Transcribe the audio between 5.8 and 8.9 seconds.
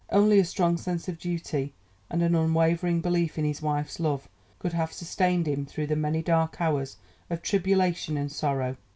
the many dark hours of tribulation and sorrow.